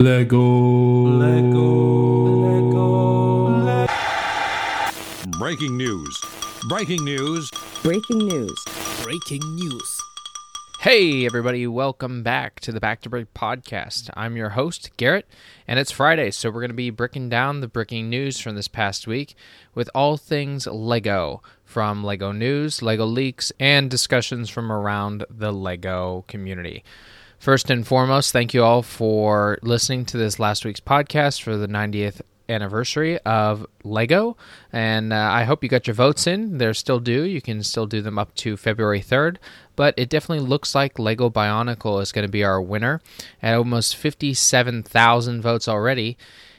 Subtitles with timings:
[0.00, 0.40] Lego.
[1.04, 1.76] Lego.
[5.38, 6.18] Bricking news.
[6.70, 7.50] Bricking news.
[7.82, 8.64] Bricking news.
[9.02, 10.00] Bricking news.
[10.80, 14.08] Hey, everybody, welcome back to the Back 2 Brick podcast.
[14.14, 15.28] I'm your host, Garrett,
[15.68, 18.68] and it's Friday, so we're going to be breaking down the bricking news from this
[18.68, 19.34] past week
[19.74, 26.24] with all things Lego from Lego news, Lego leaks, and discussions from around the Lego
[26.26, 26.84] community.
[27.40, 31.66] First and foremost, thank you all for listening to this last week's podcast for the
[31.66, 34.36] 90th anniversary of Lego.
[34.74, 36.58] And uh, I hope you got your votes in.
[36.58, 37.22] They're still due.
[37.22, 39.38] You can still do them up to February 3rd.
[39.74, 43.00] But it definitely looks like Lego Bionicle is going to be our winner
[43.40, 46.18] at almost 57,000 votes already.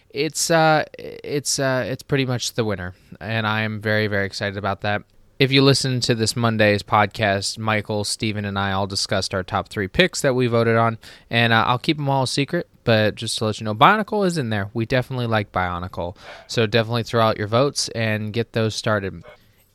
[0.09, 4.57] It's uh, it's uh, it's pretty much the winner, and I am very very excited
[4.57, 5.03] about that.
[5.41, 9.69] If you listen to this Monday's podcast, Michael, Steven, and I all discussed our top
[9.69, 10.99] three picks that we voted on,
[11.31, 12.69] and uh, I'll keep them all secret.
[12.83, 14.69] But just to let you know, Bionicle is in there.
[14.75, 19.23] We definitely like Bionicle, so definitely throw out your votes and get those started.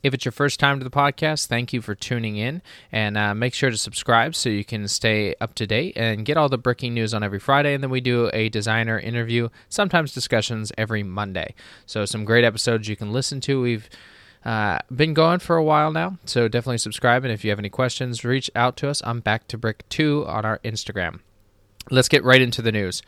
[0.05, 3.35] If it's your first time to the podcast, thank you for tuning in, and uh,
[3.35, 6.59] make sure to subscribe so you can stay up to date and get all the
[6.59, 7.75] bricking news on every Friday.
[7.75, 11.57] And then we do a designer interview, sometimes discussions every Monday.
[11.87, 13.61] So some great episodes you can listen to.
[13.61, 13.91] We've
[14.47, 17.25] uh, been going for a while now, so definitely subscribe.
[17.25, 19.03] And if you have any questions, reach out to us.
[19.05, 21.19] I'm back to brick two on our Instagram.
[21.91, 23.03] Let's get right into the news.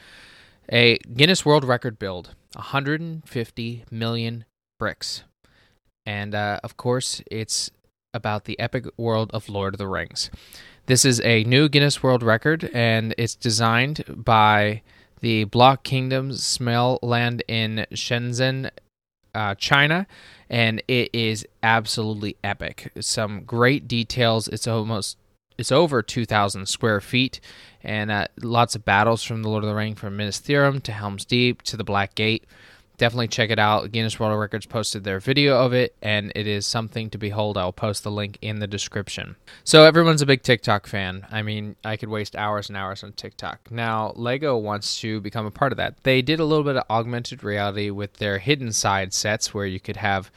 [0.69, 4.47] A Guinness World Record build 150 million
[4.81, 5.22] bricks.
[6.05, 7.70] And uh, of course, it's
[8.12, 10.31] about the epic world of Lord of the Rings.
[10.86, 14.83] This is a new Guinness World Record, and it's designed by
[15.20, 18.70] the Block Kingdoms Smell Land in Shenzhen,
[19.34, 20.09] uh, China,
[20.50, 22.92] and it is absolutely epic.
[23.00, 24.48] Some great details.
[24.48, 25.16] It's almost
[25.58, 27.41] it's over 2,000 square feet,
[27.82, 30.92] and uh, lots of battles from the Lord of the Ring, from Minas Tirith to
[30.92, 32.44] Helm's Deep to the Black Gate.
[32.98, 33.91] Definitely check it out.
[33.92, 37.56] Guinness World Records posted their video of it, and it is something to behold.
[37.56, 39.36] I'll post the link in the description.
[39.62, 41.26] So, everyone's a big TikTok fan.
[41.31, 43.70] I mean, I could waste hours and hours on TikTok.
[43.70, 46.03] Now, LEGO wants to become a part of that.
[46.03, 49.78] They did a little bit of augmented reality with their hidden side sets where you
[49.78, 50.31] could have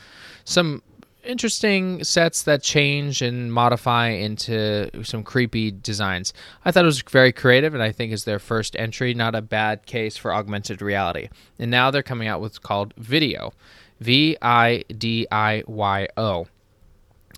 [0.43, 0.83] some
[1.23, 6.33] interesting sets that change and modify into some creepy designs.
[6.65, 9.13] I thought it was very creative, and I think is their first entry.
[9.13, 11.29] Not a bad case for augmented reality.
[11.59, 13.53] And now they're coming out with called VIDIYO,
[13.99, 16.47] V I D I Y O.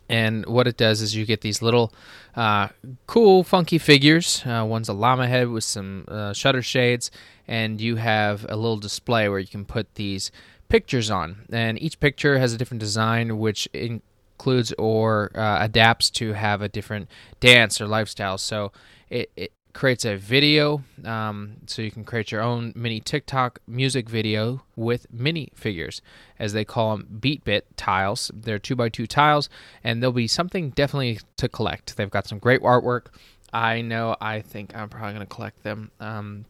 [0.09, 1.93] And what it does is you get these little
[2.35, 2.67] uh,
[3.07, 4.43] cool, funky figures.
[4.45, 7.09] Uh, one's a llama head with some uh, shutter shades,
[7.47, 10.31] and you have a little display where you can put these
[10.73, 16.33] pictures on, and each picture has a different design, which includes or uh, adapts to
[16.33, 17.07] have a different
[17.39, 18.39] dance or lifestyle.
[18.39, 18.71] So
[19.07, 24.09] it, it creates a video, um, so you can create your own mini TikTok music
[24.09, 26.01] video with mini figures,
[26.39, 28.31] as they call them BeatBit tiles.
[28.33, 29.49] They're two by two tiles,
[29.83, 31.97] and there'll be something definitely to collect.
[31.97, 33.13] They've got some great artwork.
[33.53, 34.15] I know.
[34.19, 35.91] I think I'm probably going to collect them.
[35.99, 36.45] Um,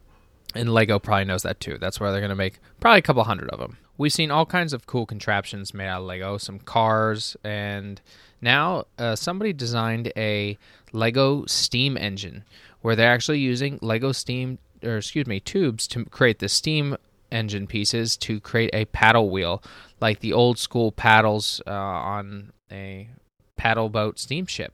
[0.56, 1.78] and Lego probably knows that too.
[1.80, 3.78] That's why they're going to make probably a couple hundred of them.
[3.97, 8.02] We've seen all kinds of cool contraptions made out of Lego, some cars, and
[8.41, 10.58] now uh, somebody designed a
[10.92, 12.44] Lego steam engine
[12.81, 16.97] where they're actually using Lego steam, or excuse me, tubes to create the steam
[17.31, 19.63] engine pieces to create a paddle wheel,
[20.02, 23.09] like the old school paddles uh, on a
[23.56, 24.74] paddle boat steamship.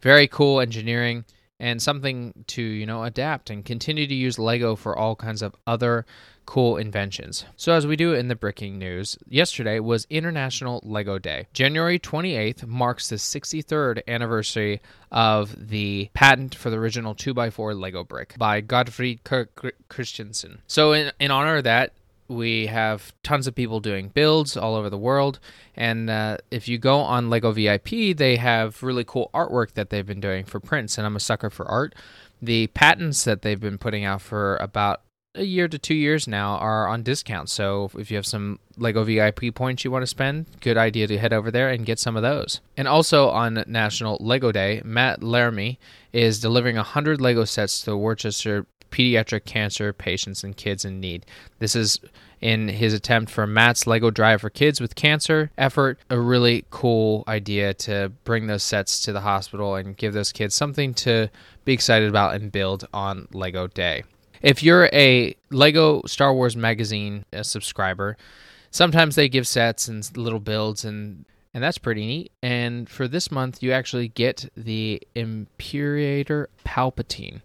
[0.00, 1.24] Very cool engineering
[1.60, 5.54] and something to you know adapt and continue to use lego for all kinds of
[5.66, 6.06] other
[6.46, 7.44] cool inventions.
[7.56, 11.46] So as we do in the bricking news yesterday was international lego day.
[11.52, 14.80] January 28th marks the 63rd anniversary
[15.12, 20.62] of the patent for the original 2x4 lego brick by Godtfred Kirk Christiansen.
[20.66, 21.92] So in, in honor of that
[22.30, 25.40] we have tons of people doing builds all over the world.
[25.74, 30.06] And uh, if you go on Lego VIP, they have really cool artwork that they've
[30.06, 30.96] been doing for prints.
[30.96, 31.94] And I'm a sucker for art.
[32.40, 35.02] The patents that they've been putting out for about
[35.34, 37.48] a year to two years now are on discount.
[37.50, 41.18] So if you have some Lego VIP points you want to spend, good idea to
[41.18, 42.60] head over there and get some of those.
[42.76, 45.78] And also on National Lego Day, Matt Laramie
[46.12, 51.26] is delivering 100 Lego sets to the Worcester pediatric cancer patients and kids in need.
[51.58, 52.00] This is
[52.40, 55.98] in his attempt for Matt's Lego Drive for Kids with Cancer effort.
[56.08, 60.54] A really cool idea to bring those sets to the hospital and give those kids
[60.54, 61.30] something to
[61.64, 64.04] be excited about and build on Lego Day.
[64.42, 68.16] If you're a Lego Star Wars magazine subscriber,
[68.70, 72.32] sometimes they give sets and little builds and and that's pretty neat.
[72.42, 77.40] And for this month, you actually get the Imperator Palpatine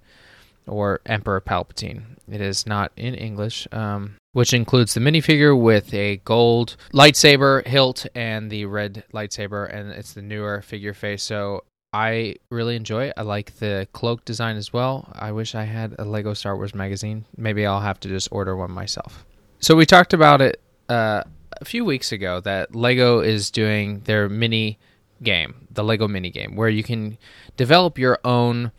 [0.67, 2.03] or Emperor Palpatine.
[2.29, 8.05] It is not in English, um, which includes the minifigure with a gold lightsaber hilt
[8.15, 11.23] and the red lightsaber, and it's the newer figure face.
[11.23, 11.63] So
[11.93, 13.13] I really enjoy it.
[13.15, 15.07] I like the cloak design as well.
[15.13, 17.25] I wish I had a Lego Star Wars magazine.
[17.37, 19.25] Maybe I'll have to just order one myself.
[19.59, 20.59] So we talked about it
[20.89, 21.23] uh,
[21.61, 24.77] a few weeks ago that Lego is doing their mini
[25.23, 27.17] game, the Lego mini game, where you can
[27.55, 28.71] develop your own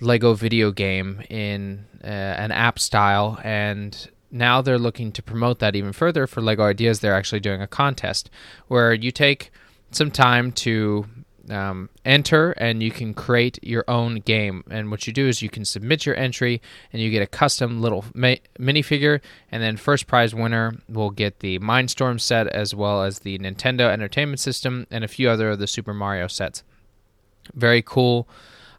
[0.00, 5.76] Lego video game in uh, an app style and now they're looking to promote that
[5.76, 7.00] even further for Lego Ideas.
[7.00, 8.30] They're actually doing a contest
[8.66, 9.52] where you take
[9.90, 11.04] some time to
[11.50, 14.64] um, enter and you can create your own game.
[14.70, 16.62] And what you do is you can submit your entry
[16.92, 19.20] and you get a custom little ma- minifigure.
[19.50, 23.90] And then first prize winner will get the Mindstorm set as well as the Nintendo
[23.90, 26.62] Entertainment System and a few other of the Super Mario sets.
[27.54, 28.28] Very cool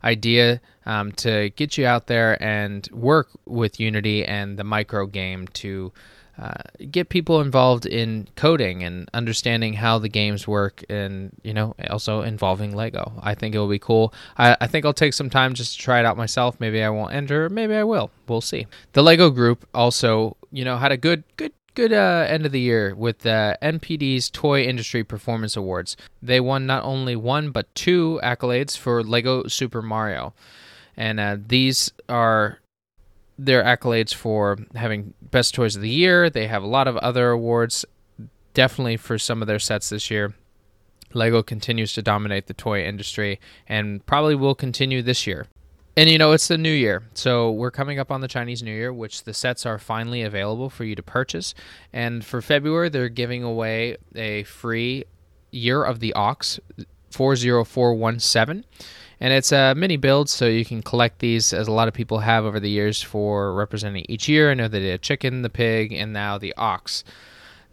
[0.03, 5.47] idea um, to get you out there and work with Unity and the micro game
[5.49, 5.91] to
[6.37, 6.53] uh,
[6.89, 12.21] get people involved in coding and understanding how the games work and you know also
[12.21, 13.11] involving lego.
[13.21, 14.13] I think it will be cool.
[14.35, 16.59] I, I, think i'll take some time just to try it out myself.
[16.59, 17.49] Maybe i won't enter.
[17.49, 18.09] Maybe i will.
[18.27, 18.65] We'll see.
[18.93, 22.59] The lego group also you know had a good good good uh, end of the
[22.59, 25.97] year with the NPD's Toy Industry Performance Awards.
[26.21, 30.33] They won not only one but two accolades for Lego Super Mario,
[30.95, 32.59] and uh, these are
[33.37, 36.29] their accolades for having best toys of the year.
[36.29, 37.85] They have a lot of other awards,
[38.53, 40.33] definitely for some of their sets this year.
[41.13, 45.47] Lego continues to dominate the toy industry and probably will continue this year.
[45.95, 47.03] And you know, it's the new year.
[47.13, 50.69] So we're coming up on the Chinese New Year, which the sets are finally available
[50.69, 51.53] for you to purchase.
[51.91, 55.05] And for February, they're giving away a free
[55.51, 56.59] Year of the Ox
[57.11, 58.65] 40417
[59.23, 62.19] and it's a mini build, so you can collect these as a lot of people
[62.19, 64.51] have over the years for representing each year.
[64.51, 67.05] I know they did a chicken, the pig, and now the ox.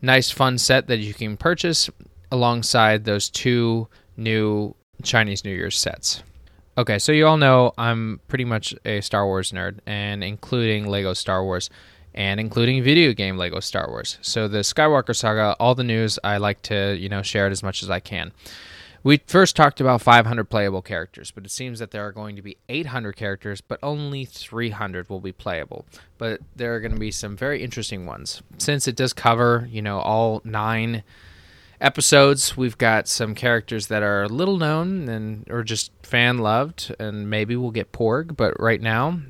[0.00, 1.90] Nice, fun set that you can purchase
[2.30, 6.22] alongside those two new Chinese New Year's sets.
[6.78, 11.14] Okay, so you all know I'm pretty much a Star Wars nerd, and including Lego
[11.14, 11.68] Star Wars,
[12.14, 14.18] and including video game Lego Star Wars.
[14.22, 17.62] So the Skywalker saga, all the news, I like to you know share it as
[17.62, 18.32] much as I can.
[19.02, 22.42] We first talked about 500 playable characters, but it seems that there are going to
[22.42, 25.86] be 800 characters, but only 300 will be playable.
[26.18, 28.42] But there are going to be some very interesting ones.
[28.58, 31.02] Since it does cover, you know, all nine
[31.80, 37.28] episodes, we've got some characters that are little known and or just fan loved, and
[37.30, 38.36] maybe we'll get Porg.
[38.36, 39.20] But right now,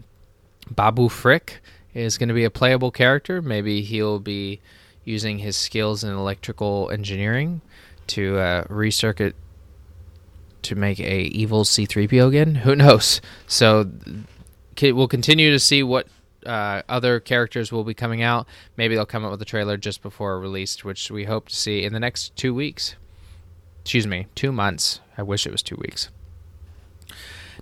[0.70, 1.60] Babu Frick
[1.94, 3.42] is going to be a playable character.
[3.42, 4.60] Maybe he'll be
[5.04, 7.60] using his skills in electrical engineering
[8.08, 9.34] to uh, recircuit
[10.62, 12.54] to make a evil C3PO again?
[12.56, 13.20] Who knows?
[13.46, 13.90] So
[14.80, 16.06] we'll continue to see what
[16.46, 18.46] uh, other characters will be coming out.
[18.76, 21.84] Maybe they'll come out with a trailer just before released, which we hope to see
[21.84, 22.94] in the next two weeks.
[23.82, 25.00] Excuse me, two months.
[25.16, 26.10] I wish it was two weeks.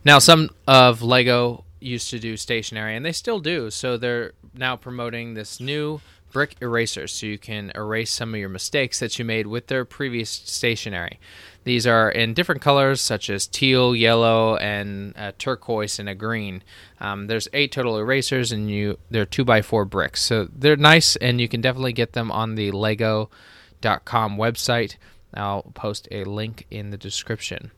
[0.04, 3.70] Now, some of Lego used to do stationery, and they still do.
[3.70, 8.48] So they're now promoting this new brick erasers so you can erase some of your
[8.48, 11.18] mistakes that you made with their previous stationery.
[11.64, 16.62] These are in different colors such as teal, yellow, and turquoise and a green.
[17.00, 21.16] Um, there's eight total erasers, and you they're two by four bricks, so they're nice,
[21.16, 24.96] and you can definitely get them on the Lego.com website.
[25.34, 27.70] I'll post a link in the description.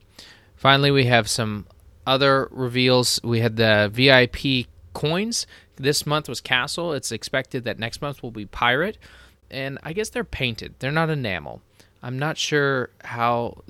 [0.55, 1.67] Finally, we have some
[2.07, 3.19] other reveals.
[3.23, 6.93] We had the VIP coins this month was Castle.
[6.93, 8.97] It's expected that next month will be Pirate.
[9.49, 11.61] And I guess they're painted, they're not enamel.
[12.03, 13.63] I'm not sure how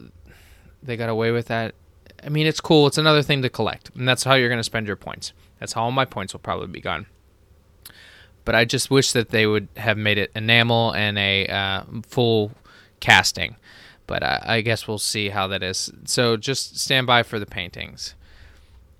[0.81, 1.75] they got away with that.
[2.23, 2.87] I mean, it's cool.
[2.87, 3.89] It's another thing to collect.
[3.95, 5.33] And that's how you're going to spend your points.
[5.59, 7.07] That's how all my points will probably be gone.
[8.45, 12.51] But I just wish that they would have made it enamel and a uh, full
[12.99, 13.55] casting.
[14.07, 15.91] But I, I guess we'll see how that is.
[16.05, 18.15] So just stand by for the paintings.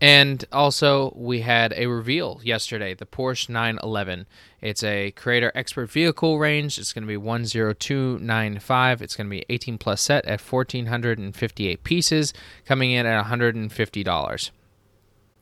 [0.02, 4.26] And also, we had a reveal yesterday the Porsche 911.
[4.60, 6.80] It's a creator expert vehicle range.
[6.80, 9.02] It's going to be 10295.
[9.04, 12.34] It's going to be 18 plus set at 1458 pieces,
[12.66, 14.52] coming in at $150.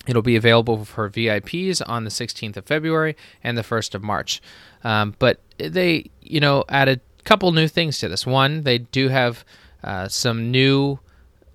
[0.08, 4.42] It'll be available for VIPs on the 16th of February and the 1st of March.
[4.84, 8.26] Um, but they, you know, added a couple new things to this.
[8.26, 9.46] One, they do have
[9.86, 11.00] uh, some new.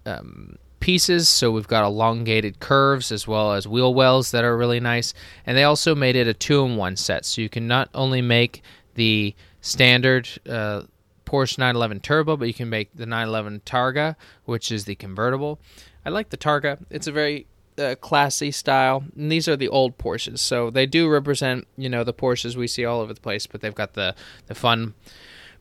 [0.06, 1.30] Um, pieces.
[1.30, 5.14] So we've got elongated curves as well as wheel wells that are really nice.
[5.46, 7.24] And they also made it a two in one set.
[7.24, 8.62] So you can not only make
[8.92, 10.82] the standard uh,
[11.24, 14.14] Porsche 911 Turbo, but you can make the 911 Targa,
[14.44, 15.58] which is the convertible.
[16.04, 16.84] I like the Targa.
[16.90, 17.46] It's a very
[17.78, 19.04] uh, classy style.
[19.16, 22.66] And these are the old Porsches, so they do represent you know the Porsches we
[22.66, 24.14] see all over the place, but they've got the
[24.48, 24.92] the fun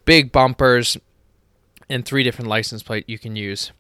[0.04, 0.98] big bumpers
[1.90, 3.72] and three different license plate you can use.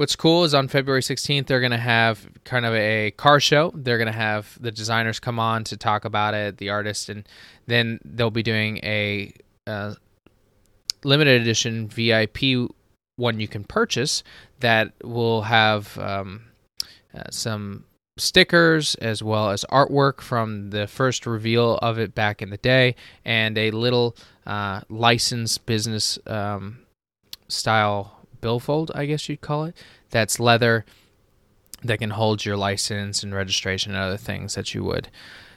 [0.00, 3.70] What's cool is on February 16th, they're going to have kind of a car show.
[3.74, 7.28] They're going to have the designers come on to talk about it, the artists, and
[7.66, 9.30] then they'll be doing a
[9.66, 9.96] uh,
[11.04, 12.70] limited edition VIP
[13.16, 14.22] one you can purchase
[14.60, 16.44] that will have um,
[17.14, 17.84] uh, some
[18.16, 22.96] stickers as well as artwork from the first reveal of it back in the day
[23.26, 24.16] and a little
[24.46, 26.78] uh, licensed business um,
[27.48, 29.76] style billfold, I guess you'd call it.
[30.10, 30.84] That's leather
[31.82, 35.08] that can hold your license and registration and other things that you would.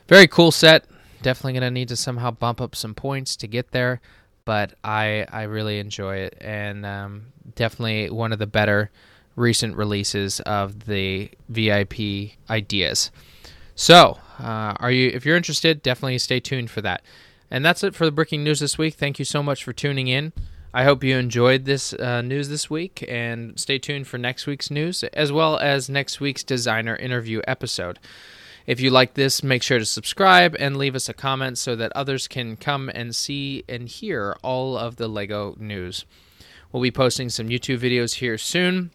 [0.08, 0.86] Very cool set.
[1.22, 4.02] Definitely gonna need to somehow bump up some points to get there,
[4.46, 7.26] but I I really enjoy it and um,
[7.56, 8.92] definitely one of the better
[9.36, 13.10] recent releases of the VIP ideas.
[13.76, 17.02] So, uh, are you if you're interested, definitely stay tuned for that.
[17.50, 18.96] And that's it for the bricking news this week.
[18.96, 20.34] Thank you so much for tuning in.
[20.76, 24.72] I hope you enjoyed this uh, news this week and stay tuned for next week's
[24.72, 28.00] news as well as next week's designer interview episode.
[28.66, 31.92] If you like this, make sure to subscribe and leave us a comment so that
[31.94, 36.06] others can come and see and hear all of the LEGO news.
[36.72, 38.90] We'll be posting some YouTube videos here soon,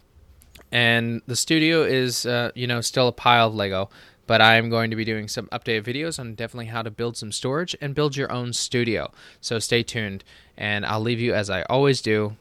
[0.72, 3.88] and the studio is, uh, you know, still a pile of LEGO
[4.28, 7.32] but I'm going to be doing some updated videos on definitely how to build some
[7.32, 9.10] storage and build your own studio.
[9.40, 10.22] So stay tuned,
[10.56, 12.36] and I'll leave you as I always do.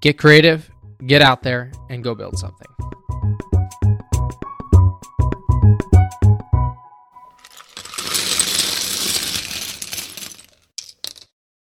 [0.00, 0.70] Get creative,
[1.06, 3.59] get out there, and go build something.